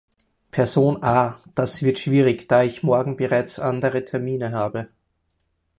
[0.49, 4.87] Person A: Das wird schwierig, da ich morgen bereits andere Termine habe.